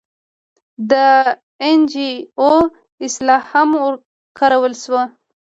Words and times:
د 0.91 0.93
این 1.63 1.79
جي 1.91 2.11
او 2.43 2.55
اصطلاح 3.05 3.41
هم 3.51 3.69
کارولی 4.37 4.77
شو. 4.83 4.99